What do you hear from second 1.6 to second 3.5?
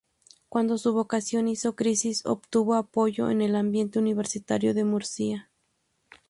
crisis, obtuvo apoyo en